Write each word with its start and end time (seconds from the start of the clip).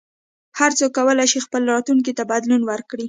هر 0.59 0.71
څوک 0.77 0.91
کولای 0.97 1.27
شي 1.31 1.39
خپل 1.45 1.61
راتلونکي 1.73 2.11
ته 2.17 2.23
بدلون 2.31 2.61
ورکړي. 2.65 2.99